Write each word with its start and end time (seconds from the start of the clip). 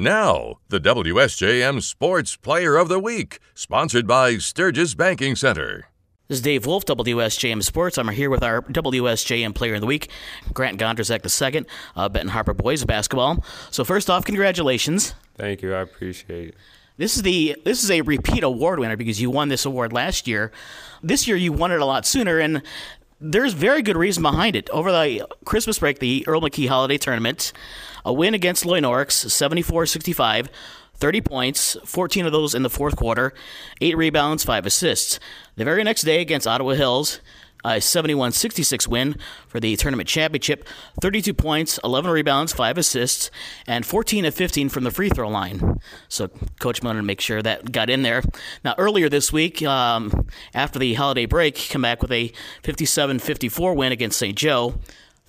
Now, 0.00 0.54
the 0.70 0.80
WSJM 0.80 1.82
Sports 1.82 2.34
Player 2.34 2.76
of 2.76 2.88
the 2.88 2.98
Week, 2.98 3.38
sponsored 3.54 4.06
by 4.06 4.38
Sturgis 4.38 4.94
Banking 4.94 5.36
Center. 5.36 5.88
This 6.26 6.38
is 6.38 6.42
Dave 6.42 6.64
Wolf, 6.64 6.86
WSJM 6.86 7.62
Sports. 7.62 7.98
I'm 7.98 8.08
here 8.08 8.30
with 8.30 8.42
our 8.42 8.62
WSJM 8.62 9.54
Player 9.54 9.74
of 9.74 9.82
the 9.82 9.86
Week, 9.86 10.08
Grant 10.54 10.80
Gondrezick 10.80 11.54
II, 11.54 11.66
uh, 11.96 12.08
Benton 12.08 12.30
Harbor 12.30 12.54
Boys 12.54 12.82
Basketball. 12.86 13.44
So 13.70 13.84
first 13.84 14.08
off, 14.08 14.24
congratulations. 14.24 15.14
Thank 15.36 15.60
you. 15.60 15.74
I 15.74 15.80
appreciate 15.80 16.48
it. 16.48 16.54
This 16.96 17.16
is 17.16 17.22
the 17.22 17.56
this 17.64 17.84
is 17.84 17.90
a 17.90 18.00
repeat 18.00 18.42
award 18.42 18.78
winner 18.78 18.96
because 18.96 19.20
you 19.20 19.30
won 19.30 19.48
this 19.48 19.66
award 19.66 19.92
last 19.92 20.26
year. 20.26 20.50
This 21.02 21.28
year 21.28 21.36
you 21.36 21.52
won 21.52 21.72
it 21.72 21.80
a 21.80 21.84
lot 21.84 22.06
sooner, 22.06 22.38
and 22.38 22.62
there's 23.20 23.52
very 23.52 23.82
good 23.82 23.96
reason 23.96 24.22
behind 24.22 24.56
it. 24.56 24.70
Over 24.70 24.90
the 24.90 25.26
Christmas 25.44 25.78
break, 25.78 25.98
the 25.98 26.24
Earl 26.26 26.40
McKee 26.40 26.68
Holiday 26.68 26.98
Tournament, 26.98 27.52
a 28.04 28.12
win 28.12 28.34
against 28.34 28.64
Loy 28.64 28.80
Norrix, 28.80 29.30
74 29.30 29.86
65. 29.86 30.48
30 30.94 31.22
points, 31.22 31.78
14 31.86 32.26
of 32.26 32.32
those 32.32 32.54
in 32.54 32.62
the 32.62 32.68
fourth 32.68 32.94
quarter, 32.94 33.32
8 33.80 33.96
rebounds, 33.96 34.44
5 34.44 34.66
assists. 34.66 35.18
The 35.56 35.64
very 35.64 35.82
next 35.82 36.02
day 36.02 36.20
against 36.20 36.46
Ottawa 36.46 36.74
Hills, 36.74 37.20
a 37.64 37.80
71 37.80 38.32
66 38.32 38.88
win 38.88 39.16
for 39.46 39.60
the 39.60 39.76
tournament 39.76 40.08
championship. 40.08 40.66
32 41.00 41.34
points, 41.34 41.78
11 41.84 42.10
rebounds, 42.10 42.52
5 42.52 42.78
assists, 42.78 43.30
and 43.66 43.84
14 43.84 44.24
of 44.24 44.34
15 44.34 44.68
from 44.68 44.84
the 44.84 44.90
free 44.90 45.08
throw 45.08 45.28
line. 45.28 45.80
So, 46.08 46.28
Coach 46.58 46.82
wanted 46.82 47.00
to 47.00 47.06
make 47.06 47.20
sure 47.20 47.42
that 47.42 47.72
got 47.72 47.90
in 47.90 48.02
there. 48.02 48.22
Now, 48.64 48.74
earlier 48.78 49.08
this 49.08 49.32
week, 49.32 49.62
um, 49.62 50.26
after 50.54 50.78
the 50.78 50.94
holiday 50.94 51.26
break, 51.26 51.68
come 51.70 51.82
back 51.82 52.02
with 52.02 52.12
a 52.12 52.32
57 52.62 53.18
54 53.18 53.74
win 53.74 53.92
against 53.92 54.18
St. 54.18 54.36
Joe. 54.36 54.74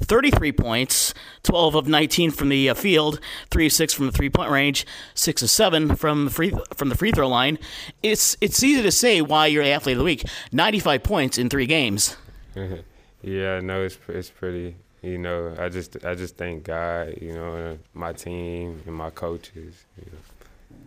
33 0.01 0.51
points, 0.51 1.13
12 1.43 1.75
of 1.75 1.87
19 1.87 2.31
from 2.31 2.49
the 2.49 2.69
uh, 2.69 2.73
field, 2.73 3.19
3 3.49 3.67
of 3.67 3.71
6 3.71 3.93
from 3.93 4.05
the 4.07 4.11
three-point 4.11 4.49
range, 4.49 4.85
6 5.13 5.41
of 5.43 5.49
7 5.49 5.95
from 5.95 6.25
the 6.25 6.31
free 6.31 6.53
from 6.75 6.89
the 6.89 6.97
free 6.97 7.11
throw 7.11 7.27
line. 7.27 7.59
It's 8.01 8.35
it's 8.41 8.61
easy 8.63 8.81
to 8.81 8.91
say 8.91 9.21
why 9.21 9.47
you're 9.47 9.63
the 9.63 9.71
athlete 9.71 9.93
of 9.93 9.99
the 9.99 10.05
week. 10.05 10.25
95 10.51 11.03
points 11.03 11.37
in 11.37 11.49
3 11.49 11.65
games. 11.65 12.17
yeah, 13.21 13.59
no, 13.59 13.83
it's 13.83 13.97
it's 14.07 14.29
pretty. 14.29 14.75
You 15.01 15.17
know, 15.17 15.55
I 15.57 15.69
just 15.69 16.03
I 16.05 16.15
just 16.15 16.37
thank 16.37 16.63
God, 16.63 17.17
you 17.21 17.33
know, 17.33 17.77
my 17.93 18.13
team 18.13 18.81
and 18.85 18.95
my 18.95 19.09
coaches. 19.09 19.85
You 19.97 20.11
know. 20.11 20.77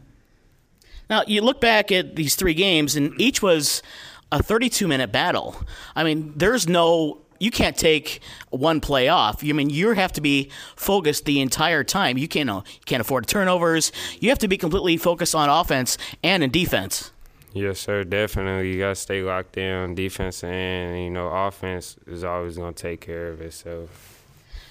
Now 1.11 1.23
you 1.27 1.43
look 1.43 1.61
back 1.61 1.91
at 1.91 2.17
these 2.17 2.37
three 2.37 2.55
games, 2.55 2.97
and 2.97 3.19
each 3.21 3.43
was 3.43 3.83
a 4.31 4.43
32 4.43 4.87
minute 4.87 5.13
battle. 5.13 5.57
I 5.97 6.05
mean, 6.05 6.33
there's 6.37 6.69
no 6.69 7.21
you 7.41 7.51
can't 7.51 7.77
take 7.77 8.21
one 8.51 8.81
play 8.81 9.09
off. 9.09 9.43
You 9.43 9.53
I 9.53 9.57
mean 9.57 9.71
you 9.71 9.91
have 9.91 10.13
to 10.13 10.21
be 10.21 10.51
focused 10.77 11.25
the 11.25 11.41
entire 11.41 11.85
time. 11.85 12.17
You 12.17 12.29
can't 12.29 12.49
you 12.49 12.63
can't 12.87 13.01
afford 13.01 13.27
turnovers. 13.27 13.93
You 14.21 14.31
have 14.31 14.39
to 14.41 14.49
be 14.49 14.57
completely 14.57 14.97
focused 14.97 15.35
on 15.35 15.49
offense 15.49 15.99
and 16.23 16.43
in 16.43 16.51
defense. 16.51 17.11
Yes, 17.55 17.79
sir. 17.79 18.03
Definitely, 18.03 18.73
you 18.73 18.81
gotta 18.81 18.97
stay 18.97 19.23
locked 19.23 19.57
in 19.57 19.95
defense, 19.95 20.43
and 20.43 20.99
you 20.99 21.11
know, 21.11 21.29
offense 21.29 21.97
is 22.05 22.25
always 22.25 22.57
gonna 22.57 22.73
take 22.73 23.01
care 23.01 23.29
of 23.29 23.41
itself. 23.41 24.25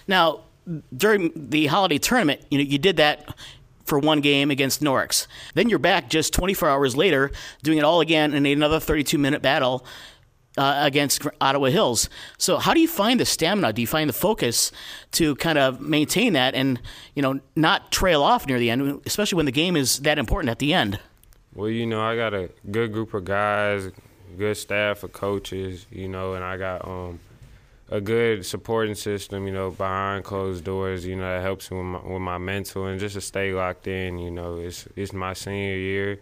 Now, 0.05 0.41
during 0.95 1.31
the 1.33 1.67
holiday 1.67 1.97
tournament, 1.97 2.41
you 2.51 2.57
know, 2.57 2.63
you 2.65 2.77
did 2.77 2.97
that 2.97 3.33
for 3.85 3.99
one 3.99 4.19
game 4.19 4.51
against 4.51 4.81
Norrix. 4.81 5.27
Then 5.53 5.69
you're 5.69 5.79
back 5.79 6.09
just 6.09 6.33
24 6.33 6.69
hours 6.69 6.97
later, 6.97 7.31
doing 7.63 7.77
it 7.77 7.85
all 7.85 8.01
again 8.01 8.33
in 8.33 8.45
another 8.45 8.81
32 8.81 9.17
minute 9.17 9.41
battle 9.41 9.85
uh, 10.57 10.79
against 10.79 11.25
Ottawa 11.39 11.67
Hills. 11.67 12.09
So, 12.37 12.57
how 12.57 12.73
do 12.73 12.81
you 12.81 12.89
find 12.89 13.17
the 13.17 13.25
stamina? 13.25 13.71
Do 13.71 13.79
you 13.79 13.87
find 13.87 14.09
the 14.09 14.13
focus 14.13 14.73
to 15.13 15.35
kind 15.35 15.57
of 15.57 15.79
maintain 15.79 16.33
that 16.33 16.53
and 16.53 16.81
you 17.15 17.21
know 17.21 17.39
not 17.55 17.93
trail 17.93 18.23
off 18.23 18.45
near 18.45 18.59
the 18.59 18.69
end, 18.69 19.01
especially 19.05 19.37
when 19.37 19.45
the 19.45 19.53
game 19.53 19.77
is 19.77 19.99
that 19.99 20.19
important 20.19 20.49
at 20.49 20.59
the 20.59 20.73
end? 20.73 20.99
Well, 21.55 21.69
you 21.69 21.85
know, 21.85 22.01
I 22.01 22.15
got 22.15 22.33
a 22.33 22.49
good 22.71 22.91
group 22.91 23.13
of 23.13 23.25
guys, 23.25 23.91
good 24.37 24.57
staff 24.57 25.03
of 25.03 25.13
coaches, 25.13 25.85
you 25.91 26.07
know, 26.07 26.33
and 26.33 26.43
I 26.43 26.57
got 26.57 26.87
um, 26.87 27.19
a 27.89 28.01
good 28.01 28.43
supporting 28.43 28.95
system, 28.95 29.45
you 29.45 29.53
know, 29.53 29.69
behind 29.69 30.23
closed 30.23 30.63
doors, 30.63 31.05
you 31.05 31.15
know, 31.15 31.21
that 31.21 31.43
helps 31.43 31.69
me 31.69 31.77
with 31.77 31.85
my, 31.85 31.99
with 31.99 32.21
my 32.21 32.37
mental 32.39 32.87
and 32.87 32.99
just 32.99 33.13
to 33.13 33.21
stay 33.21 33.53
locked 33.53 33.87
in, 33.87 34.17
you 34.17 34.31
know, 34.31 34.57
it's 34.57 34.87
it's 34.95 35.13
my 35.13 35.33
senior 35.33 35.75
year. 35.75 36.19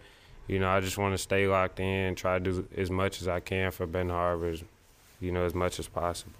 You 0.48 0.58
know, 0.58 0.68
I 0.68 0.80
just 0.80 0.98
want 0.98 1.14
to 1.14 1.18
stay 1.18 1.46
locked 1.46 1.80
in, 1.80 2.14
try 2.14 2.38
to 2.38 2.44
do 2.44 2.68
as 2.76 2.90
much 2.90 3.22
as 3.22 3.28
I 3.28 3.40
can 3.40 3.70
for 3.70 3.86
Ben 3.86 4.10
Harbor, 4.10 4.54
you 5.20 5.32
know, 5.32 5.46
as 5.46 5.54
much 5.54 5.78
as 5.78 5.88
possible. 5.88 6.32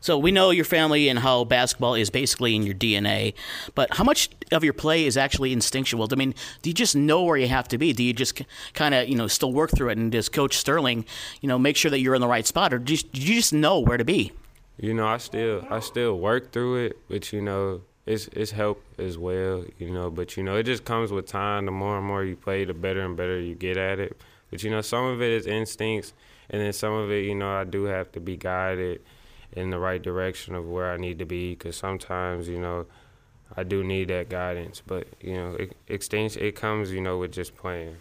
So 0.00 0.16
we 0.16 0.32
know 0.32 0.50
your 0.50 0.64
family 0.64 1.08
and 1.08 1.18
how 1.18 1.44
basketball 1.44 1.94
is 1.94 2.08
basically 2.08 2.56
in 2.56 2.62
your 2.62 2.74
DNA, 2.74 3.34
but 3.74 3.94
how 3.94 4.04
much 4.04 4.30
of 4.50 4.64
your 4.64 4.72
play 4.72 5.04
is 5.04 5.18
actually 5.18 5.52
instinctual? 5.52 6.08
I 6.10 6.14
mean, 6.14 6.34
do 6.62 6.70
you 6.70 6.74
just 6.74 6.96
know 6.96 7.22
where 7.22 7.36
you 7.36 7.48
have 7.48 7.68
to 7.68 7.78
be? 7.78 7.92
Do 7.92 8.02
you 8.02 8.14
just 8.14 8.40
kind 8.72 8.94
of, 8.94 9.08
you 9.08 9.14
know, 9.14 9.26
still 9.26 9.52
work 9.52 9.70
through 9.70 9.90
it? 9.90 9.98
And 9.98 10.10
does 10.10 10.30
Coach 10.30 10.56
Sterling, 10.56 11.04
you 11.42 11.48
know, 11.48 11.58
make 11.58 11.76
sure 11.76 11.90
that 11.90 12.00
you're 12.00 12.14
in 12.14 12.22
the 12.22 12.28
right 12.28 12.46
spot, 12.46 12.72
or 12.72 12.78
do 12.78 12.94
you, 12.94 12.98
do 12.98 13.20
you 13.20 13.34
just 13.34 13.52
know 13.52 13.78
where 13.78 13.98
to 13.98 14.04
be? 14.04 14.32
You 14.78 14.94
know, 14.94 15.06
I 15.06 15.18
still 15.18 15.66
I 15.68 15.80
still 15.80 16.18
work 16.18 16.52
through 16.52 16.86
it, 16.86 16.98
but 17.10 17.30
you 17.34 17.42
know, 17.42 17.82
it's 18.06 18.28
it's 18.28 18.52
help 18.52 18.82
as 18.98 19.18
well, 19.18 19.66
you 19.78 19.90
know. 19.90 20.08
But 20.10 20.38
you 20.38 20.42
know, 20.42 20.56
it 20.56 20.62
just 20.62 20.86
comes 20.86 21.12
with 21.12 21.26
time. 21.26 21.66
The 21.66 21.72
more 21.72 21.98
and 21.98 22.06
more 22.06 22.24
you 22.24 22.36
play, 22.36 22.64
the 22.64 22.72
better 22.72 23.02
and 23.02 23.14
better 23.14 23.38
you 23.38 23.54
get 23.54 23.76
at 23.76 23.98
it. 23.98 24.16
But 24.50 24.62
you 24.62 24.70
know, 24.70 24.80
some 24.80 25.04
of 25.04 25.20
it 25.20 25.30
is 25.30 25.46
instincts, 25.46 26.14
and 26.48 26.62
then 26.62 26.72
some 26.72 26.94
of 26.94 27.10
it, 27.10 27.26
you 27.26 27.34
know, 27.34 27.50
I 27.50 27.64
do 27.64 27.84
have 27.84 28.10
to 28.12 28.20
be 28.20 28.38
guided 28.38 29.02
in 29.52 29.70
the 29.70 29.78
right 29.78 30.02
direction 30.02 30.54
of 30.54 30.68
where 30.68 30.90
I 30.92 30.96
need 30.96 31.18
to 31.18 31.24
be 31.24 31.50
because 31.50 31.76
sometimes 31.76 32.48
you 32.48 32.58
know 32.58 32.86
I 33.56 33.62
do 33.62 33.82
need 33.82 34.08
that 34.08 34.28
guidance. 34.28 34.82
But 34.84 35.08
you 35.20 35.34
know, 35.34 35.54
it, 35.54 35.76
extension 35.88 36.42
it 36.42 36.56
comes 36.56 36.92
you 36.92 37.00
know 37.00 37.18
with 37.18 37.32
just 37.32 37.56
playing. 37.56 37.96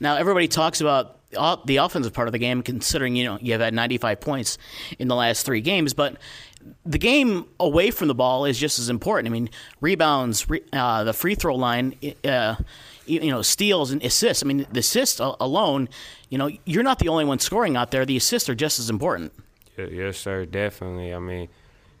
Now 0.00 0.16
everybody 0.16 0.48
talks 0.48 0.80
about 0.80 1.16
the 1.30 1.76
offensive 1.76 2.12
part 2.12 2.28
of 2.28 2.32
the 2.32 2.38
game, 2.38 2.62
considering 2.62 3.16
you 3.16 3.24
know 3.24 3.38
you 3.40 3.52
have 3.52 3.60
had 3.60 3.74
95 3.74 4.20
points 4.20 4.58
in 4.98 5.08
the 5.08 5.16
last 5.16 5.44
three 5.44 5.60
games, 5.60 5.94
but 5.94 6.16
the 6.84 6.98
game 6.98 7.46
away 7.60 7.90
from 7.90 8.08
the 8.08 8.14
ball 8.14 8.44
is 8.44 8.58
just 8.58 8.78
as 8.78 8.88
important. 8.88 9.28
I 9.28 9.30
mean, 9.30 9.50
rebounds, 9.80 10.46
uh, 10.72 11.04
the 11.04 11.12
free 11.12 11.34
throw 11.34 11.54
line. 11.54 11.94
Uh, 12.24 12.56
you 13.06 13.30
know, 13.30 13.40
steals 13.40 13.90
and 13.90 14.04
assists. 14.04 14.42
I 14.42 14.46
mean, 14.46 14.66
the 14.70 14.80
assists 14.80 15.18
alone, 15.18 15.88
you 16.28 16.36
know, 16.36 16.50
you're 16.66 16.82
not 16.82 16.98
the 16.98 17.08
only 17.08 17.24
one 17.24 17.38
scoring 17.38 17.74
out 17.74 17.90
there. 17.90 18.04
The 18.04 18.18
assists 18.18 18.50
are 18.50 18.54
just 18.54 18.78
as 18.78 18.90
important. 18.90 19.32
Yes, 19.78 20.18
sir, 20.18 20.44
definitely. 20.44 21.14
I 21.14 21.18
mean, 21.18 21.48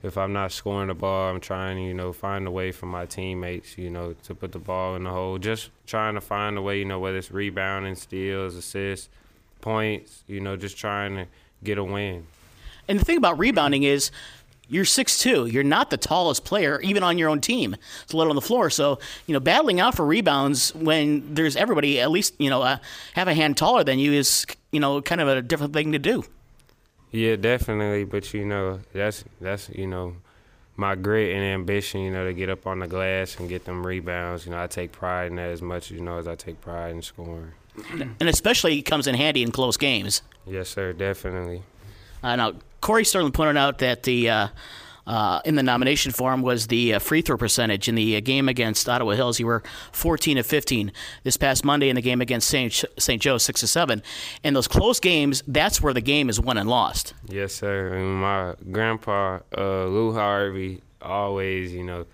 if 0.02 0.16
I'm 0.16 0.32
not 0.32 0.52
scoring 0.52 0.88
the 0.88 0.94
ball, 0.94 1.30
I'm 1.30 1.40
trying 1.40 1.76
to, 1.76 1.82
you 1.82 1.94
know, 1.94 2.12
find 2.12 2.46
a 2.46 2.50
way 2.50 2.72
for 2.72 2.86
my 2.86 3.06
teammates, 3.06 3.78
you 3.78 3.90
know, 3.90 4.14
to 4.24 4.34
put 4.34 4.52
the 4.52 4.58
ball 4.58 4.96
in 4.96 5.04
the 5.04 5.10
hole. 5.10 5.38
Just 5.38 5.70
trying 5.86 6.14
to 6.14 6.20
find 6.20 6.56
a 6.56 6.62
way, 6.62 6.78
you 6.78 6.84
know, 6.84 7.00
whether 7.00 7.18
it's 7.18 7.30
rebounding, 7.30 7.94
steals, 7.94 8.54
assists, 8.54 9.08
points, 9.60 10.22
you 10.26 10.40
know, 10.40 10.56
just 10.56 10.76
trying 10.76 11.16
to 11.16 11.26
get 11.64 11.78
a 11.78 11.84
win. 11.84 12.26
And 12.86 12.98
the 12.98 13.04
thing 13.04 13.18
about 13.18 13.38
rebounding 13.38 13.82
is 13.82 14.10
you're 14.68 14.84
6'2. 14.84 15.50
You're 15.50 15.64
not 15.64 15.90
the 15.90 15.96
tallest 15.96 16.44
player, 16.44 16.80
even 16.80 17.02
on 17.02 17.18
your 17.18 17.28
own 17.28 17.40
team, 17.40 17.74
to 18.08 18.16
let 18.16 18.28
on 18.28 18.34
the 18.34 18.40
floor. 18.40 18.70
So, 18.70 18.98
you 19.26 19.32
know, 19.32 19.40
battling 19.40 19.80
out 19.80 19.94
for 19.94 20.06
rebounds 20.06 20.74
when 20.74 21.34
there's 21.34 21.56
everybody 21.56 22.00
at 22.00 22.10
least, 22.10 22.34
you 22.38 22.50
know, 22.50 22.62
uh, 22.62 22.78
have 23.14 23.28
a 23.28 23.34
hand 23.34 23.56
taller 23.56 23.82
than 23.82 23.98
you 23.98 24.12
is, 24.12 24.46
you 24.70 24.78
know, 24.78 25.02
kind 25.02 25.20
of 25.20 25.28
a 25.28 25.42
different 25.42 25.72
thing 25.72 25.92
to 25.92 25.98
do. 25.98 26.24
Yeah, 27.10 27.36
definitely. 27.36 28.04
But 28.04 28.32
you 28.34 28.44
know, 28.44 28.80
that's 28.92 29.24
that's 29.40 29.68
you 29.70 29.86
know, 29.86 30.16
my 30.76 30.94
grit 30.94 31.34
and 31.34 31.42
ambition. 31.42 32.00
You 32.00 32.10
know, 32.10 32.24
to 32.26 32.32
get 32.32 32.50
up 32.50 32.66
on 32.66 32.80
the 32.80 32.86
glass 32.86 33.38
and 33.38 33.48
get 33.48 33.64
them 33.64 33.86
rebounds. 33.86 34.44
You 34.46 34.52
know, 34.52 34.62
I 34.62 34.66
take 34.66 34.92
pride 34.92 35.28
in 35.28 35.36
that 35.36 35.50
as 35.50 35.62
much 35.62 35.90
you 35.90 36.00
know 36.00 36.18
as 36.18 36.28
I 36.28 36.34
take 36.34 36.60
pride 36.60 36.90
in 36.90 37.02
scoring. 37.02 37.52
And 38.20 38.28
especially 38.28 38.82
comes 38.82 39.06
in 39.06 39.14
handy 39.14 39.42
in 39.42 39.52
close 39.52 39.76
games. 39.76 40.22
Yes, 40.46 40.68
sir. 40.68 40.92
Definitely. 40.92 41.62
Uh, 42.22 42.34
now, 42.34 42.54
Corey 42.80 43.04
Sterling 43.04 43.32
pointed 43.32 43.56
out 43.56 43.78
that 43.78 44.02
the. 44.02 44.30
Uh, 44.30 44.48
uh, 45.08 45.40
in 45.46 45.54
the 45.54 45.62
nomination 45.62 46.12
form 46.12 46.42
was 46.42 46.66
the 46.66 46.94
uh, 46.94 46.98
free 46.98 47.22
throw 47.22 47.38
percentage. 47.38 47.88
In 47.88 47.94
the 47.94 48.16
uh, 48.16 48.20
game 48.20 48.46
against 48.46 48.86
Ottawa 48.88 49.12
Hills, 49.12 49.40
you 49.40 49.46
were 49.46 49.62
14 49.92 50.36
of 50.36 50.46
15. 50.46 50.92
This 51.24 51.38
past 51.38 51.64
Monday 51.64 51.88
in 51.88 51.96
the 51.96 52.02
game 52.02 52.20
against 52.20 52.46
St. 52.46 52.84
St. 52.98 53.20
Joe, 53.20 53.38
6 53.38 53.62
of 53.62 53.68
7. 53.70 54.02
In 54.44 54.52
those 54.52 54.68
close 54.68 55.00
games, 55.00 55.42
that's 55.48 55.80
where 55.80 55.94
the 55.94 56.02
game 56.02 56.28
is 56.28 56.38
won 56.38 56.58
and 56.58 56.68
lost. 56.68 57.14
Yes, 57.26 57.54
sir. 57.54 57.94
And 57.94 58.20
my 58.20 58.54
grandpa, 58.70 59.40
uh, 59.56 59.86
Lou 59.86 60.12
Harvey, 60.12 60.82
always, 61.00 61.72
you 61.72 61.84
know, 61.84 62.04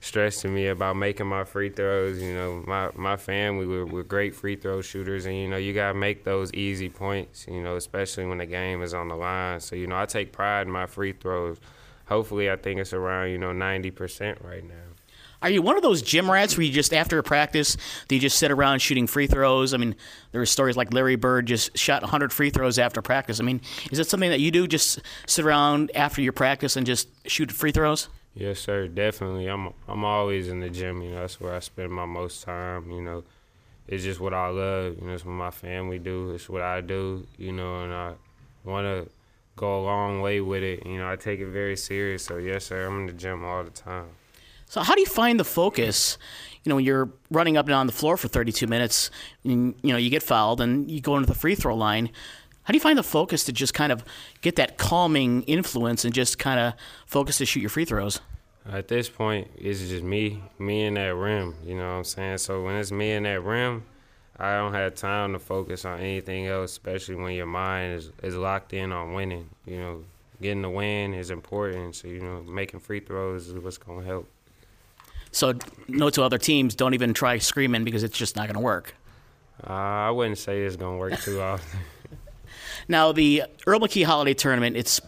stressed 0.00 0.40
to 0.40 0.48
me 0.48 0.66
about 0.66 0.96
making 0.96 1.28
my 1.28 1.44
free 1.44 1.70
throws. 1.70 2.20
You 2.20 2.34
know, 2.34 2.64
my, 2.66 2.90
my 2.96 3.16
family, 3.16 3.66
we're, 3.66 3.86
we're 3.86 4.02
great 4.02 4.34
free 4.34 4.56
throw 4.56 4.82
shooters, 4.82 5.26
and, 5.26 5.36
you 5.36 5.46
know, 5.46 5.58
you 5.58 5.72
got 5.72 5.92
to 5.92 5.94
make 5.94 6.24
those 6.24 6.52
easy 6.54 6.88
points, 6.88 7.46
you 7.48 7.62
know, 7.62 7.76
especially 7.76 8.26
when 8.26 8.38
the 8.38 8.46
game 8.46 8.82
is 8.82 8.94
on 8.94 9.06
the 9.06 9.14
line. 9.14 9.60
So, 9.60 9.76
you 9.76 9.86
know, 9.86 9.96
I 9.96 10.06
take 10.06 10.32
pride 10.32 10.66
in 10.66 10.72
my 10.72 10.86
free 10.86 11.12
throws 11.12 11.58
hopefully, 12.06 12.50
I 12.50 12.56
think 12.56 12.80
it's 12.80 12.92
around 12.92 13.30
you 13.30 13.38
know 13.38 13.52
ninety 13.52 13.90
percent 13.90 14.38
right 14.42 14.64
now. 14.64 14.74
Are 15.42 15.50
you 15.50 15.60
one 15.60 15.76
of 15.76 15.82
those 15.82 16.02
gym 16.02 16.30
rats 16.30 16.56
where 16.56 16.64
you 16.64 16.72
just 16.72 16.94
after 16.94 17.18
a 17.18 17.22
practice, 17.22 17.76
do 18.06 18.14
you 18.14 18.20
just 18.20 18.38
sit 18.38 18.52
around 18.52 18.78
shooting 18.78 19.08
free 19.08 19.26
throws? 19.26 19.74
I 19.74 19.76
mean, 19.76 19.96
there 20.30 20.40
are 20.40 20.46
stories 20.46 20.76
like 20.76 20.94
Larry 20.94 21.16
Bird 21.16 21.46
just 21.46 21.76
shot 21.76 22.02
100 22.02 22.32
free 22.32 22.50
throws 22.50 22.78
after 22.78 23.02
practice. 23.02 23.40
I 23.40 23.42
mean, 23.42 23.60
is 23.90 23.98
that 23.98 24.06
something 24.06 24.30
that 24.30 24.38
you 24.38 24.52
do? 24.52 24.68
Just 24.68 25.00
sit 25.26 25.44
around 25.44 25.90
after 25.96 26.22
your 26.22 26.32
practice 26.32 26.76
and 26.76 26.86
just 26.86 27.08
shoot 27.28 27.50
free 27.50 27.72
throws? 27.72 28.08
Yes, 28.34 28.60
sir. 28.60 28.86
Definitely. 28.86 29.48
I'm 29.48 29.72
I'm 29.88 30.04
always 30.04 30.48
in 30.48 30.60
the 30.60 30.70
gym. 30.70 31.02
You 31.02 31.10
know, 31.10 31.20
that's 31.22 31.40
where 31.40 31.54
I 31.54 31.58
spend 31.58 31.90
my 31.92 32.06
most 32.06 32.44
time. 32.44 32.90
You 32.90 33.02
know, 33.02 33.24
it's 33.88 34.04
just 34.04 34.20
what 34.20 34.32
I 34.32 34.48
love. 34.48 34.96
You 35.00 35.06
know, 35.08 35.12
it's 35.12 35.24
what 35.24 35.32
my 35.32 35.50
family 35.50 35.98
do. 35.98 36.30
It's 36.30 36.48
what 36.48 36.62
I 36.62 36.80
do. 36.80 37.26
You 37.36 37.52
know, 37.52 37.82
and 37.82 37.92
I 37.92 38.14
want 38.64 38.86
to 38.86 39.10
go 39.56 39.80
a 39.80 39.82
long 39.82 40.20
way 40.20 40.40
with 40.40 40.62
it. 40.62 40.86
You 40.86 40.98
know, 40.98 41.10
I 41.10 41.16
take 41.16 41.40
it 41.40 41.48
very 41.48 41.76
serious. 41.76 42.24
So 42.24 42.36
yes, 42.36 42.66
sir. 42.66 42.86
I'm 42.86 43.00
in 43.00 43.06
the 43.06 43.12
gym 43.12 43.44
all 43.44 43.64
the 43.64 43.70
time. 43.70 44.08
So 44.66 44.80
how 44.80 44.94
do 44.94 45.00
you 45.00 45.06
find 45.06 45.38
the 45.38 45.44
focus? 45.44 46.16
You 46.64 46.70
know, 46.70 46.76
when 46.76 46.84
you're 46.84 47.10
running 47.30 47.56
up 47.56 47.66
and 47.66 47.72
down 47.72 47.86
the 47.86 47.92
floor 47.92 48.16
for 48.16 48.28
32 48.28 48.66
minutes, 48.66 49.10
and, 49.44 49.74
you 49.82 49.92
know, 49.92 49.98
you 49.98 50.08
get 50.08 50.22
fouled 50.22 50.60
and 50.60 50.90
you 50.90 51.00
go 51.00 51.16
into 51.16 51.26
the 51.26 51.34
free 51.34 51.54
throw 51.54 51.74
line. 51.74 52.10
How 52.62 52.72
do 52.72 52.76
you 52.76 52.80
find 52.80 52.96
the 52.96 53.02
focus 53.02 53.44
to 53.44 53.52
just 53.52 53.74
kind 53.74 53.90
of 53.90 54.04
get 54.40 54.56
that 54.56 54.78
calming 54.78 55.42
influence 55.42 56.04
and 56.04 56.14
just 56.14 56.38
kind 56.38 56.60
of 56.60 56.74
focus 57.06 57.38
to 57.38 57.46
shoot 57.46 57.60
your 57.60 57.70
free 57.70 57.84
throws? 57.84 58.20
At 58.64 58.86
this 58.86 59.08
point, 59.08 59.50
it's 59.56 59.80
just 59.80 60.04
me, 60.04 60.42
me 60.60 60.84
and 60.84 60.96
that 60.96 61.16
rim. 61.16 61.56
You 61.64 61.74
know 61.74 61.90
what 61.90 61.96
I'm 61.98 62.04
saying? 62.04 62.38
So 62.38 62.62
when 62.62 62.76
it's 62.76 62.92
me 62.92 63.10
and 63.10 63.26
that 63.26 63.42
rim, 63.42 63.82
I 64.42 64.56
don't 64.56 64.74
have 64.74 64.96
time 64.96 65.34
to 65.34 65.38
focus 65.38 65.84
on 65.84 66.00
anything 66.00 66.48
else, 66.48 66.72
especially 66.72 67.14
when 67.14 67.32
your 67.34 67.46
mind 67.46 67.94
is, 67.94 68.10
is 68.24 68.34
locked 68.34 68.72
in 68.72 68.90
on 68.90 69.14
winning. 69.14 69.48
You 69.66 69.78
know, 69.78 70.04
getting 70.40 70.62
the 70.62 70.68
win 70.68 71.14
is 71.14 71.30
important. 71.30 71.94
So, 71.94 72.08
you 72.08 72.20
know, 72.20 72.42
making 72.42 72.80
free 72.80 72.98
throws 72.98 73.46
is 73.46 73.54
what's 73.54 73.78
going 73.78 74.00
to 74.00 74.04
help. 74.04 74.28
So, 75.30 75.54
no 75.86 76.10
to 76.10 76.24
other 76.24 76.38
teams 76.38 76.74
don't 76.74 76.92
even 76.92 77.14
try 77.14 77.38
screaming 77.38 77.84
because 77.84 78.02
it's 78.02 78.18
just 78.18 78.34
not 78.34 78.48
going 78.48 78.56
to 78.56 78.60
work. 78.60 78.96
Uh, 79.64 79.72
I 79.72 80.10
wouldn't 80.10 80.38
say 80.38 80.62
it's 80.62 80.74
going 80.74 80.96
to 80.96 80.98
work 80.98 81.20
too 81.20 81.40
often. 81.40 81.78
Now, 82.88 83.12
the 83.12 83.44
Earl 83.66 83.80
McKee 83.80 84.04
Holiday 84.04 84.34
Tournament, 84.34 84.76
it's 84.76 85.00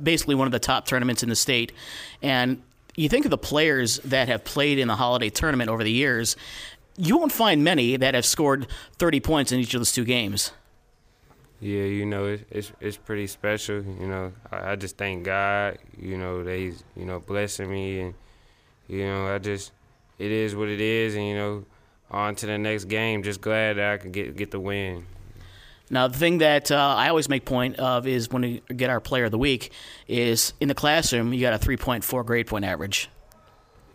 basically 0.00 0.34
one 0.34 0.46
of 0.46 0.52
the 0.52 0.58
top 0.58 0.86
tournaments 0.86 1.22
in 1.22 1.28
the 1.28 1.36
state. 1.36 1.72
And 2.22 2.62
you 2.94 3.08
think 3.08 3.24
of 3.26 3.30
the 3.30 3.38
players 3.38 3.98
that 3.98 4.28
have 4.28 4.44
played 4.44 4.78
in 4.78 4.88
the 4.88 4.96
Holiday 4.96 5.28
Tournament 5.28 5.68
over 5.68 5.84
the 5.84 5.90
years, 5.90 6.36
you 6.96 7.16
won't 7.18 7.32
find 7.32 7.62
many 7.64 7.96
that 7.96 8.14
have 8.14 8.26
scored 8.26 8.66
30 8.98 9.20
points 9.20 9.52
in 9.52 9.60
each 9.60 9.74
of 9.74 9.80
those 9.80 9.92
two 9.92 10.04
games. 10.04 10.52
Yeah, 11.60 11.84
you 11.84 12.04
know, 12.04 12.26
it's 12.26 12.44
it's, 12.50 12.72
it's 12.80 12.96
pretty 12.98 13.26
special. 13.26 13.76
You 13.76 14.06
know, 14.06 14.32
I, 14.52 14.72
I 14.72 14.76
just 14.76 14.98
thank 14.98 15.24
God, 15.24 15.78
you 15.98 16.18
know, 16.18 16.44
that 16.44 16.56
He's, 16.56 16.84
you 16.94 17.06
know, 17.06 17.20
blessing 17.20 17.70
me. 17.70 18.00
And, 18.00 18.14
you 18.88 19.06
know, 19.06 19.26
I 19.26 19.38
just, 19.38 19.72
it 20.18 20.30
is 20.30 20.54
what 20.54 20.68
it 20.68 20.80
is. 20.80 21.14
And, 21.14 21.26
you 21.26 21.34
know, 21.34 21.64
on 22.10 22.34
to 22.36 22.46
the 22.46 22.58
next 22.58 22.84
game. 22.84 23.22
Just 23.22 23.40
glad 23.40 23.78
that 23.78 23.92
I 23.92 23.96
could 23.96 24.12
get, 24.12 24.36
get 24.36 24.50
the 24.50 24.60
win. 24.60 25.06
Now, 25.88 26.08
the 26.08 26.18
thing 26.18 26.38
that 26.38 26.70
uh, 26.72 26.94
I 26.96 27.08
always 27.08 27.28
make 27.28 27.44
point 27.44 27.76
of 27.76 28.06
is 28.06 28.28
when 28.30 28.42
we 28.42 28.62
get 28.74 28.90
our 28.90 29.00
player 29.00 29.24
of 29.26 29.30
the 29.30 29.38
week 29.38 29.70
is 30.08 30.52
in 30.60 30.68
the 30.68 30.74
classroom, 30.74 31.32
you 31.32 31.40
got 31.40 31.54
a 31.54 31.64
3.4 31.64 32.26
grade 32.26 32.48
point 32.48 32.64
average. 32.64 33.08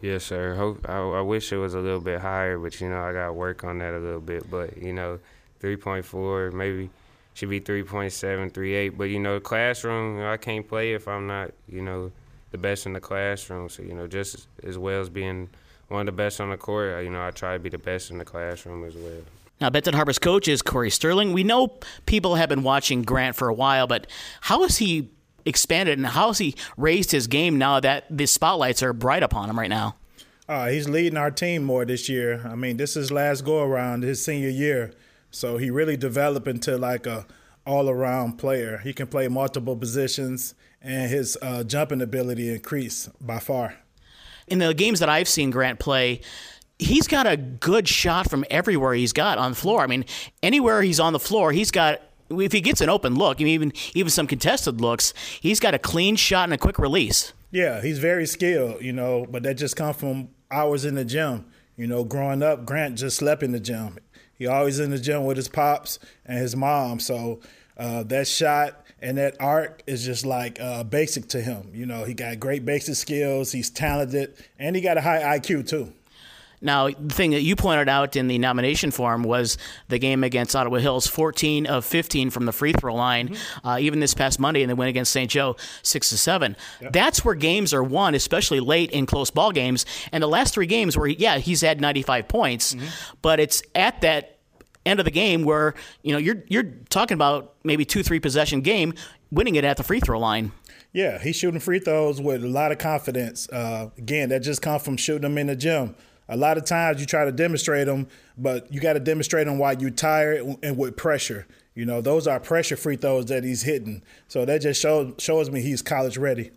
Yes, 0.02 0.24
sir. 0.24 0.56
Hope, 0.56 0.90
I, 0.90 0.98
I 0.98 1.22
wish 1.22 1.52
it 1.52 1.58
was 1.58 1.76
a 1.76 1.80
little 1.80 2.00
bit 2.00 2.20
higher, 2.20 2.58
but, 2.58 2.80
you 2.82 2.90
know, 2.90 3.02
I 3.02 3.14
got 3.14 3.28
to 3.28 3.34
work 3.34 3.64
on 3.64 3.78
that 3.80 3.94
a 3.94 4.00
little 4.00 4.20
bit. 4.20 4.50
But, 4.50 4.78
you 4.78 4.94
know, 4.94 5.20
3.4, 5.62 6.54
maybe 6.54 6.90
should 7.36 7.50
be 7.50 7.62
3.7, 7.62 8.52
3.8. 8.52 8.98
But, 8.98 9.06
you 9.06 9.20
know, 9.20 9.36
the 9.36 9.42
classroom, 9.42 10.18
you 10.18 10.24
know, 10.24 10.32
I 10.32 10.38
can't 10.38 10.68
play 10.68 10.94
if 10.94 11.08
I'm 11.08 11.28
not, 11.28 11.52
you 11.70 11.84
know, 11.84 12.12
the 12.50 12.58
best 12.58 12.88
in 12.88 12.94
the 12.94 13.00
classroom. 13.00 13.70
So, 13.70 13.84
you 13.84 13.94
know, 13.94 14.08
just 14.08 14.48
as 14.64 14.78
well 14.78 15.02
as 15.02 15.10
being 15.10 15.50
one 15.88 16.02
of 16.02 16.06
the 16.08 16.12
best 16.18 16.42
on 16.42 16.50
the 16.50 16.58
court, 16.58 17.04
you 17.04 17.12
know, 17.12 17.26
I 17.26 17.30
try 17.30 17.54
to 17.54 17.60
be 17.60 17.70
the 17.70 17.78
best 17.78 18.10
in 18.10 18.18
the 18.18 18.26
classroom 18.26 18.84
as 18.84 18.96
well. 18.96 19.22
Now, 19.60 19.70
Benton 19.70 19.94
Harbor's 19.94 20.18
coach 20.18 20.48
is 20.48 20.64
Corey 20.64 20.90
Sterling. 20.90 21.34
We 21.34 21.44
know 21.44 21.78
people 22.08 22.34
have 22.36 22.50
been 22.50 22.64
watching 22.64 23.04
Grant 23.04 23.36
for 23.36 23.48
a 23.48 23.54
while, 23.54 23.86
but 23.86 24.08
how 24.42 24.64
has 24.64 24.78
he 24.78 25.12
expanded 25.46 25.98
and 25.98 26.08
how 26.08 26.28
has 26.28 26.38
he 26.38 26.56
raised 26.78 27.12
his 27.12 27.28
game 27.28 27.58
now 27.58 27.80
that 27.80 28.06
the 28.10 28.26
spotlights 28.26 28.82
are 28.84 28.94
bright 28.94 29.24
upon 29.24 29.50
him 29.50 29.58
right 29.58 29.70
now? 29.70 29.96
Uh, 30.48 30.68
he's 30.68 30.90
leading 30.90 31.18
our 31.18 31.32
team 31.32 31.64
more 31.64 31.86
this 31.86 32.10
year. 32.10 32.42
I 32.46 32.56
mean, 32.56 32.78
this 32.78 32.98
is 32.98 33.12
last 33.12 33.46
go 33.46 33.64
around, 33.64 34.04
his 34.04 34.24
senior 34.24 34.50
year. 34.50 34.92
So 35.30 35.58
he 35.58 35.70
really 35.70 35.96
developed 35.96 36.48
into 36.48 36.78
like 36.78 37.08
a 37.08 37.26
all 37.66 37.90
around 37.90 38.34
player. 38.34 38.80
He 38.80 38.94
can 38.94 39.08
play 39.08 39.28
multiple 39.28 39.76
positions, 39.76 40.56
and 40.82 41.10
his 41.10 41.38
uh, 41.42 41.64
jumping 41.64 42.02
ability 42.02 42.52
increased 42.52 43.10
by 43.26 43.40
far. 43.40 43.78
In 44.48 44.60
the 44.60 44.74
games 44.74 45.00
that 45.00 45.10
I've 45.10 45.30
seen 45.30 45.52
Grant 45.52 45.80
play, 45.80 46.22
he's 46.80 47.08
got 47.08 47.28
a 47.28 47.38
good 47.38 47.88
shot 47.88 48.30
from 48.30 48.44
everywhere 48.50 48.94
he's 48.94 49.14
got 49.14 49.38
on 49.38 49.52
the 49.52 49.58
floor. 49.58 49.82
I 49.82 49.88
mean, 49.88 50.06
anywhere 50.42 50.82
he's 50.82 51.00
on 51.00 51.14
the 51.14 51.20
floor, 51.20 51.52
he's 51.52 51.72
got 51.72 52.02
if 52.40 52.52
he 52.52 52.62
gets 52.62 52.82
an 52.82 52.90
open 52.90 53.16
look, 53.16 53.42
even 53.42 53.74
even 53.94 54.10
some 54.10 54.28
contested 54.28 54.80
looks, 54.80 55.14
he's 55.40 55.60
got 55.60 55.74
a 55.74 55.80
clean 55.80 56.16
shot 56.16 56.46
and 56.46 56.54
a 56.54 56.58
quick 56.58 56.80
release. 56.80 57.34
Yeah, 57.52 57.82
he's 57.82 58.00
very 58.00 58.26
skilled, 58.26 58.82
you 58.82 58.94
know, 58.94 59.26
but 59.30 59.44
that 59.44 59.56
just 59.56 59.76
comes 59.76 59.98
from 59.98 60.30
hours 60.50 60.86
in 60.86 60.96
the 60.96 61.04
gym. 61.04 61.46
You 61.76 61.88
know, 61.88 62.04
growing 62.04 62.44
up, 62.44 62.66
Grant 62.66 62.98
just 62.98 63.18
slept 63.18 63.44
in 63.44 63.52
the 63.52 63.60
gym. 63.60 63.98
He 64.34 64.48
always 64.48 64.80
in 64.80 64.92
the 64.92 65.00
gym 65.00 65.26
with 65.26 65.38
his 65.38 65.48
pops 65.48 66.00
and 66.26 66.38
his 66.38 66.56
mom. 66.56 67.00
So 67.00 67.42
uh, 67.78 68.04
that 68.04 68.28
shot 68.28 68.86
and 69.02 69.18
that 69.18 69.36
arc 69.40 69.84
is 69.88 70.06
just 70.06 70.26
like 70.26 70.60
uh, 70.62 70.84
basic 70.84 71.28
to 71.30 71.42
him. 71.42 71.72
You 71.74 71.86
know, 71.86 72.04
he 72.06 72.14
got 72.14 72.40
great 72.40 72.66
basic 72.66 72.96
skills. 72.96 73.52
He's 73.52 73.70
talented, 73.70 74.36
and 74.60 74.76
he 74.76 74.82
got 74.82 74.98
a 74.98 75.02
high 75.02 75.40
IQ 75.40 75.68
too. 75.68 75.94
Now, 76.62 76.90
the 76.90 77.14
thing 77.14 77.32
that 77.32 77.42
you 77.42 77.56
pointed 77.56 77.90
out 77.90 78.16
in 78.16 78.28
the 78.28 78.38
nomination 78.38 78.92
form 78.92 79.24
was 79.24 79.58
the 79.88 79.98
game 79.98 80.24
against 80.24 80.56
Ottawa 80.56 80.78
Hills, 80.78 81.08
14 81.08 81.66
of 81.66 81.84
15 81.84 82.30
from 82.30 82.46
the 82.46 82.52
free 82.52 82.72
throw 82.74 82.94
line, 82.94 83.30
mm-hmm. 83.30 83.68
uh, 83.68 83.78
even 83.80 84.00
this 84.00 84.14
past 84.14 84.40
Monday, 84.40 84.62
and 84.62 84.70
they 84.70 84.76
win 84.76 84.88
against 84.88 85.12
St. 85.12 85.30
Joe, 85.30 85.56
6 85.82 86.10
to 86.10 86.18
7. 86.18 86.56
Yep. 86.82 86.94
That's 86.94 87.26
where 87.26 87.36
games 87.36 87.74
are 87.74 87.84
won, 87.84 88.14
especially 88.14 88.60
late 88.60 88.92
in 88.92 89.08
close 89.08 89.32
ball 89.32 89.52
games. 89.52 89.86
And 90.12 90.22
the 90.22 90.28
last 90.28 90.54
three 90.54 90.68
games 90.68 90.96
where, 90.96 91.08
yeah, 91.08 91.40
he's 91.40 91.62
had 91.62 91.82
95 91.82 92.28
points, 92.28 92.76
mm-hmm. 92.76 92.86
but 93.22 93.40
it's 93.40 93.64
at 93.74 94.02
that 94.02 94.38
end 94.86 95.00
of 95.00 95.06
the 95.06 95.12
game 95.12 95.44
where 95.44 95.74
you 96.02 96.12
know 96.12 96.18
you're 96.18 96.44
you're 96.48 96.64
talking 96.90 97.14
about 97.14 97.54
maybe 97.64 97.86
two 97.86 98.02
three 98.02 98.20
possession 98.20 98.62
game 98.62 98.94
winning 99.30 99.56
it 99.56 99.64
at 99.64 99.78
the 99.78 99.84
free 99.84 100.00
throw 100.00 100.20
line 100.20 100.52
yeah 100.92 101.20
he's 101.20 101.36
shooting 101.36 101.60
free 101.60 101.80
throws 101.80 102.20
with 102.20 102.44
a 102.44 102.48
lot 102.48 102.72
of 102.72 102.80
confidence 102.80 103.48
uh, 103.50 103.90
again 103.98 104.30
that 104.30 104.40
just 104.40 104.62
comes 104.62 104.84
from 104.84 104.98
shooting 104.98 105.22
them 105.22 105.38
in 105.38 105.46
the 105.46 105.56
gym 105.56 105.96
a 106.32 106.38
lot 106.38 106.58
of 106.58 106.66
times 106.66 107.02
you 107.02 107.06
try 107.06 107.26
to 107.26 107.32
demonstrate 107.32 107.86
them, 107.86 108.08
but 108.38 108.74
you 108.74 108.80
got 108.80 108.94
to 108.94 109.02
demonstrate 109.02 109.46
them 109.46 109.60
while 109.60 109.80
you're 109.80 109.92
tired 109.92 110.58
and 110.64 110.78
with 110.78 110.96
pressure. 110.96 111.46
You 111.76 111.86
know, 111.86 112.00
those 112.00 112.26
are 112.26 112.40
pressure 112.40 112.78
free 112.78 112.96
throws 112.96 113.26
that 113.26 113.44
he's 113.44 113.64
hitting. 113.64 114.02
So 114.30 114.46
that 114.46 114.62
just 114.62 114.82
shows 114.82 115.14
shows 115.20 115.52
me 115.52 115.62
he's 115.62 115.82
college 115.82 116.18
ready. 116.18 116.52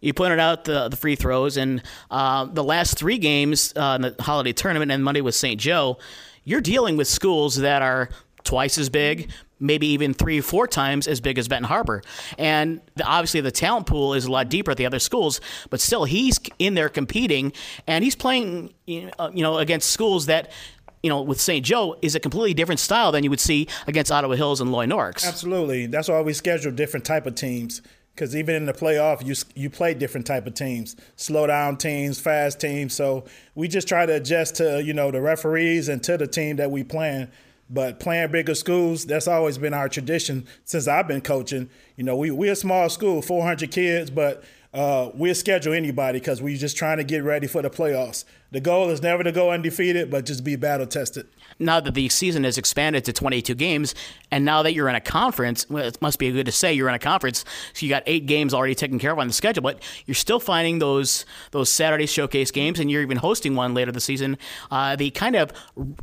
You 0.00 0.12
pointed 0.14 0.38
out 0.38 0.64
the, 0.64 0.88
the 0.88 0.96
free 0.96 1.16
throws, 1.16 1.56
and 1.56 1.82
uh, 2.10 2.44
the 2.44 2.62
last 2.62 2.96
three 2.96 3.18
games 3.18 3.72
uh, 3.74 3.96
in 3.96 4.02
the 4.02 4.22
holiday 4.22 4.52
tournament 4.52 4.92
and 4.92 5.02
Monday 5.02 5.22
with 5.22 5.34
St. 5.34 5.60
Joe, 5.60 5.98
you're 6.44 6.60
dealing 6.60 6.96
with 6.96 7.08
schools 7.08 7.56
that 7.56 7.82
are 7.82 8.10
twice 8.44 8.78
as 8.78 8.90
big, 8.90 9.30
maybe 9.60 9.86
even 9.88 10.14
three, 10.14 10.40
four 10.40 10.66
times 10.66 11.06
as 11.06 11.20
big 11.20 11.38
as 11.38 11.48
Benton 11.48 11.68
Harbor. 11.68 12.02
And 12.36 12.80
the, 12.94 13.04
obviously, 13.04 13.40
the 13.40 13.50
talent 13.50 13.86
pool 13.86 14.14
is 14.14 14.26
a 14.26 14.30
lot 14.30 14.48
deeper 14.48 14.70
at 14.70 14.76
the 14.76 14.86
other 14.86 14.98
schools, 14.98 15.40
but 15.70 15.80
still, 15.80 16.04
he's 16.04 16.38
in 16.58 16.74
there 16.74 16.88
competing, 16.88 17.52
and 17.86 18.04
he's 18.04 18.14
playing, 18.14 18.72
you 18.86 19.10
know, 19.34 19.54
uh, 19.54 19.58
against 19.58 19.90
schools 19.90 20.26
that. 20.26 20.50
You 21.00 21.10
know, 21.10 21.22
with 21.22 21.40
St. 21.40 21.64
Joe, 21.64 21.96
is 22.02 22.16
a 22.16 22.20
completely 22.20 22.54
different 22.54 22.80
style 22.80 23.12
than 23.12 23.22
you 23.22 23.30
would 23.30 23.38
see 23.38 23.68
against 23.86 24.10
Ottawa 24.10 24.34
Hills 24.34 24.60
and 24.60 24.72
Loy 24.72 24.84
Norrix. 24.84 25.24
Absolutely, 25.24 25.86
that's 25.86 26.08
why 26.08 26.20
we 26.22 26.32
schedule 26.32 26.72
different 26.72 27.06
type 27.06 27.24
of 27.24 27.36
teams 27.36 27.82
because 28.18 28.34
even 28.34 28.56
in 28.56 28.66
the 28.66 28.72
playoff, 28.72 29.24
you 29.24 29.36
you 29.54 29.70
play 29.70 29.94
different 29.94 30.26
type 30.26 30.44
of 30.48 30.54
teams, 30.54 30.96
slow 31.14 31.46
down 31.46 31.76
teams, 31.76 32.18
fast 32.18 32.60
teams. 32.60 32.92
So 32.94 33.26
we 33.54 33.68
just 33.68 33.86
try 33.86 34.06
to 34.06 34.16
adjust 34.16 34.56
to 34.56 34.82
you 34.82 34.92
know 34.92 35.12
the 35.12 35.20
referees 35.20 35.88
and 35.88 36.02
to 36.02 36.16
the 36.16 36.26
team 36.26 36.56
that 36.56 36.72
we 36.72 36.82
playing 36.82 37.28
but 37.70 38.00
playing 38.00 38.30
bigger 38.30 38.54
schools, 38.54 39.04
that's 39.04 39.28
always 39.28 39.58
been 39.58 39.74
our 39.74 39.88
tradition 39.88 40.46
since 40.64 40.88
I've 40.88 41.08
been 41.08 41.20
coaching. 41.20 41.68
You 41.96 42.04
know, 42.04 42.16
we, 42.16 42.30
we're 42.30 42.52
a 42.52 42.56
small 42.56 42.88
school, 42.88 43.22
400 43.22 43.70
kids, 43.70 44.10
but 44.10 44.42
uh, 44.74 45.10
we'll 45.14 45.34
schedule 45.34 45.72
anybody 45.72 46.18
because 46.18 46.42
we're 46.42 46.56
just 46.56 46.76
trying 46.76 46.98
to 46.98 47.04
get 47.04 47.24
ready 47.24 47.46
for 47.46 47.62
the 47.62 47.70
playoffs. 47.70 48.24
The 48.50 48.60
goal 48.60 48.90
is 48.90 49.02
never 49.02 49.22
to 49.22 49.32
go 49.32 49.50
undefeated, 49.50 50.10
but 50.10 50.26
just 50.26 50.44
be 50.44 50.56
battle 50.56 50.86
tested. 50.86 51.26
Now 51.58 51.80
that 51.80 51.94
the 51.94 52.08
season 52.08 52.44
has 52.44 52.56
expanded 52.56 53.04
to 53.06 53.12
22 53.12 53.54
games, 53.54 53.94
and 54.30 54.44
now 54.44 54.62
that 54.62 54.74
you're 54.74 54.88
in 54.88 54.94
a 54.94 55.00
conference, 55.00 55.68
well, 55.68 55.84
it 55.84 56.00
must 56.00 56.18
be 56.18 56.30
good 56.30 56.46
to 56.46 56.52
say 56.52 56.72
you're 56.72 56.88
in 56.88 56.94
a 56.94 56.98
conference. 56.98 57.44
So 57.72 57.84
you 57.84 57.90
got 57.90 58.02
eight 58.06 58.26
games 58.26 58.54
already 58.54 58.74
taken 58.74 58.98
care 58.98 59.12
of 59.12 59.18
on 59.18 59.26
the 59.26 59.32
schedule, 59.32 59.62
but 59.62 59.82
you're 60.06 60.14
still 60.14 60.40
finding 60.40 60.78
those 60.78 61.26
those 61.50 61.70
Saturday 61.70 62.06
showcase 62.06 62.50
games, 62.50 62.78
and 62.78 62.90
you're 62.90 63.02
even 63.02 63.16
hosting 63.16 63.54
one 63.54 63.74
later 63.74 63.90
this 63.90 64.04
season. 64.04 64.38
Uh, 64.70 64.96
the 64.96 65.10
kind 65.10 65.34
of 65.34 65.52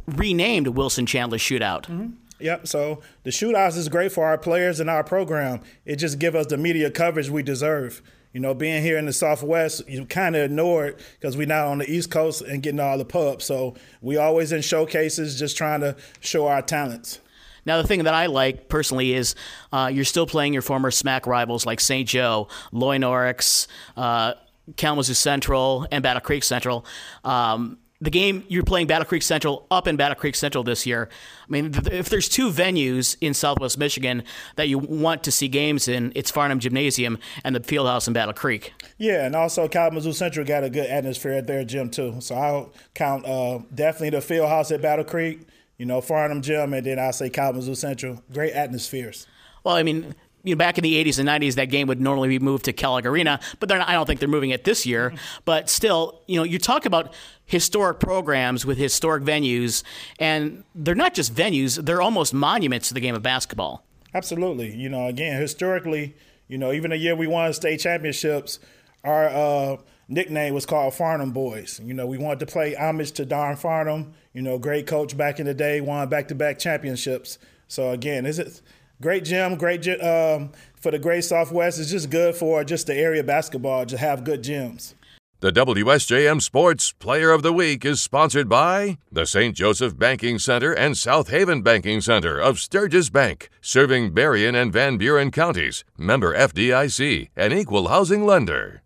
renamed 0.08 0.68
Wilson 0.70 1.06
Chandler 1.06 1.38
Shootout. 1.38 1.84
Mm-hmm. 1.84 2.08
Yep. 2.40 2.68
So 2.68 3.02
the 3.24 3.30
shootouts 3.30 3.78
is 3.78 3.90
great 3.90 4.12
for 4.12 4.26
our 4.26 4.38
players 4.38 4.80
and 4.80 4.90
our 4.90 5.04
program. 5.04 5.62
It 5.86 5.98
just 5.98 6.20
gives 6.20 6.36
us 6.36 6.48
the 6.48 6.58
media 6.58 6.92
coverage 6.92 7.30
we 7.30 7.44
deserve. 7.44 8.02
You 8.36 8.42
know, 8.42 8.54
being 8.54 8.84
here 8.84 8.98
in 8.98 9.06
the 9.06 9.14
Southwest, 9.14 9.88
you 9.88 10.06
kind 10.06 10.36
of 10.36 10.44
ignore 10.44 10.88
it 10.88 11.00
because 11.18 11.38
we're 11.38 11.48
not 11.48 11.68
on 11.68 11.78
the 11.78 11.90
East 11.90 12.12
Coast 12.12 12.42
and 12.42 12.62
getting 12.62 12.82
all 12.82 12.98
the 12.98 13.06
pubs. 13.06 13.46
So 13.46 13.76
we 14.02 14.18
always 14.18 14.52
in 14.52 14.62
showcases, 14.62 15.40
just 15.40 15.56
trying 15.56 15.80
to 15.80 15.96
show 16.20 16.48
our 16.48 16.62
talents. 16.62 17.22
Now, 17.66 17.82
the 17.82 17.88
thing 17.88 18.04
that 18.04 18.14
I 18.14 18.26
like 18.26 18.68
personally 18.68 19.14
is 19.14 19.36
uh, 19.72 19.90
you're 19.90 20.04
still 20.04 20.28
playing 20.28 20.52
your 20.52 20.62
former 20.62 20.92
SMAC 20.92 21.28
rivals 21.28 21.66
like 21.66 21.80
St. 21.80 22.10
Joe, 22.10 22.50
Loy 22.74 22.98
Norrix, 22.98 23.68
uh, 23.96 24.34
Kalamazoo 24.76 25.14
Central 25.14 25.88
and 25.90 26.04
Battle 26.04 26.20
Creek 26.20 26.44
Central. 26.44 26.86
Um, 27.24 27.78
the 28.02 28.10
game 28.10 28.44
you're 28.48 28.64
playing 28.64 28.88
Battle 28.88 29.06
Creek 29.06 29.24
Central 29.24 29.66
up 29.72 29.88
in 29.88 29.96
Battle 29.96 30.16
Creek 30.16 30.36
Central 30.36 30.64
this 30.64 30.86
year. 30.86 31.10
I 31.48 31.52
mean, 31.52 31.72
th- 31.72 31.88
if 31.88 32.10
there's 32.10 32.28
two 32.28 32.50
venues 32.50 33.16
in 33.22 33.34
Southwest 33.34 33.78
Michigan 33.78 34.24
that 34.58 34.68
you 34.68 34.78
want 34.78 35.24
to 35.24 35.32
see 35.32 35.48
games 35.48 35.88
in, 35.88 36.12
it's 36.16 36.32
Farnam 36.32 36.60
Gymnasium 36.60 37.20
and 37.44 37.56
the 37.56 37.62
Fieldhouse 37.62 38.08
in 38.08 38.14
Battle 38.14 38.34
Creek. 38.34 38.74
Yeah, 38.98 39.26
and 39.26 39.36
also 39.36 39.68
Kalamazoo 39.68 40.14
Central 40.14 40.46
got 40.46 40.64
a 40.64 40.70
good 40.70 40.88
atmosphere 40.88 41.34
at 41.34 41.48
their 41.48 41.64
gym 41.64 41.90
too. 41.90 42.20
So 42.20 42.36
I'll 42.36 42.74
count 42.94 43.26
uh, 43.26 43.60
definitely 43.74 44.12
the 44.12 44.18
Fieldhouse 44.18 44.74
at 44.74 44.82
Battle 44.82 45.06
Creek, 45.06 45.48
you 45.78 45.86
know, 45.86 46.02
Farnam 46.02 46.42
Gym, 46.42 46.74
and 46.74 46.86
then 46.86 47.00
I'll 47.00 47.14
say 47.14 47.30
Kalamazoo 47.30 47.76
Central. 47.76 48.22
Great 48.32 48.54
atmospheres. 48.54 49.26
Well, 49.64 49.76
I 49.76 49.84
mean, 49.84 50.16
you 50.46 50.54
know, 50.54 50.60
back 50.60 50.78
in 50.78 50.84
the 50.84 51.04
80s 51.04 51.20
and 51.20 51.28
90s, 51.28 51.56
that 51.56 51.66
game 51.66 51.88
would 51.88 52.00
normally 52.00 52.30
be 52.30 52.40
moved 52.40 52.66
to 52.66 52.74
Kellogg 52.74 53.06
Arena, 53.06 53.40
but 53.60 53.72
I 53.72 53.94
don't 53.94 54.06
think 54.06 54.20
they're 54.20 54.30
moving 54.30 54.52
it 54.52 54.64
this 54.64 54.86
year. 54.86 55.14
But 55.44 55.70
still, 55.70 56.22
you 56.28 56.38
know, 56.38 56.44
you 56.44 56.60
talk 56.60 56.86
about 56.86 57.14
historic 57.46 58.00
programs 58.00 58.66
with 58.66 58.78
historic 58.78 59.24
venues, 59.24 59.84
and 60.20 60.64
they're 60.76 60.96
not 60.96 61.16
just 61.16 61.34
venues, 61.34 61.84
they're 61.84 62.02
almost 62.02 62.34
monuments 62.34 62.88
to 62.90 62.94
the 62.94 63.00
game 63.00 63.16
of 63.16 63.24
basketball. 63.24 63.84
Absolutely. 64.14 64.74
You 64.74 64.88
know, 64.88 65.08
again, 65.08 65.42
historically, 65.42 66.16
you 66.48 66.58
know, 66.60 66.72
even 66.72 66.92
the 66.92 66.98
year 66.98 67.16
we 67.16 67.28
won 67.28 67.52
state 67.52 67.80
championships, 67.80 68.60
our 69.04 69.28
uh, 69.28 69.78
nickname 70.08 70.54
was 70.54 70.68
called 70.68 70.94
Farnam 70.94 71.34
Boys. 71.34 71.82
You 71.84 71.96
know, 71.96 72.06
we 72.06 72.20
wanted 72.20 72.40
to 72.42 72.46
play 72.46 72.76
homage 72.76 73.14
to 73.14 73.26
Don 73.26 73.56
Farnam, 73.56 74.14
you 74.32 74.44
know, 74.44 74.60
great 74.60 74.86
coach 74.86 75.18
back 75.18 75.40
in 75.40 75.48
the 75.48 75.56
day, 75.56 75.82
won 75.82 76.08
back 76.08 76.28
to 76.28 76.36
back 76.36 76.60
championships. 76.60 77.40
So, 77.68 77.90
again, 77.90 78.28
is 78.28 78.38
it 78.38 78.62
great 79.02 79.26
gym, 79.26 79.56
great 79.56 79.88
um, 80.02 80.52
for 80.76 80.92
the 80.92 81.00
Great 81.00 81.24
Southwest. 81.24 81.80
It's 81.80 81.92
just 81.92 82.10
good 82.10 82.36
for 82.36 82.64
just 82.64 82.88
the 82.88 82.96
area 82.96 83.24
basketball 83.24 83.86
to 83.88 83.98
have 83.98 84.24
good 84.24 84.44
gyms. 84.44 84.94
The 85.42 85.52
WSJM 85.52 86.42
Sports 86.42 86.94
Player 86.94 87.30
of 87.30 87.44
the 87.44 87.52
Week 87.52 87.84
is 87.86 88.02
sponsored 88.02 88.48
by 88.48 88.98
the 89.12 89.26
St. 89.26 89.56
Joseph 89.56 89.98
Banking 89.98 90.40
Center 90.40 90.72
and 90.72 90.98
South 90.98 91.30
Haven 91.30 91.62
Banking 91.62 92.02
Center 92.02 92.40
of 92.40 92.60
Sturgis 92.60 93.10
Bank, 93.10 93.50
serving 93.62 94.14
Berrien 94.14 94.56
and 94.56 94.72
Van 94.72 94.98
Buren 94.98 95.32
counties. 95.32 95.84
Member 95.98 96.36
FDIC, 96.36 97.30
an 97.36 97.52
equal 97.52 97.90
housing 97.90 98.26
lender. 98.26 98.82